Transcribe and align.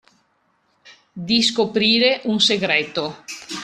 Di 1.13 1.43
scoprire 1.43 2.21
un 2.23 2.39
segreto. 2.39 3.23